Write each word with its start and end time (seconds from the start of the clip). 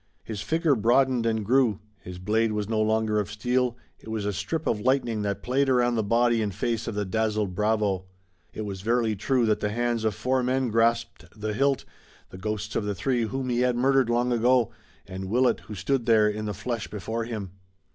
His 0.23 0.41
figure 0.41 0.73
broadened 0.73 1.27
and 1.27 1.45
grew. 1.45 1.77
His 1.99 2.17
blade 2.17 2.53
was 2.53 2.67
no 2.67 2.81
longer 2.81 3.19
of 3.19 3.29
steel, 3.29 3.77
it 3.99 4.07
was 4.09 4.25
a 4.25 4.33
strip 4.33 4.65
of 4.65 4.79
lightning 4.79 5.21
that 5.21 5.43
played 5.43 5.69
around 5.69 5.93
the 5.93 6.01
body 6.01 6.41
and 6.41 6.51
face 6.55 6.87
of 6.87 6.95
the 6.95 7.05
dazzled 7.05 7.53
bravo. 7.53 8.05
It 8.51 8.61
was 8.61 8.81
verily 8.81 9.15
true 9.15 9.45
that 9.45 9.59
the 9.59 9.69
hands 9.69 10.03
of 10.03 10.15
four 10.15 10.41
men 10.41 10.69
grasped 10.71 11.25
the 11.39 11.53
hilt, 11.53 11.85
the 12.31 12.39
ghosts 12.39 12.75
of 12.75 12.83
the 12.83 12.95
three 12.95 13.25
whom 13.25 13.49
he 13.49 13.59
had 13.59 13.75
murdered 13.75 14.09
long 14.09 14.31
ago, 14.33 14.71
and 15.05 15.29
Willet 15.29 15.59
who 15.59 15.75
stood 15.75 16.07
there 16.07 16.27
in 16.27 16.45
the 16.45 16.55
flesh 16.55 16.87
before 16.87 17.25
him. 17.25 17.51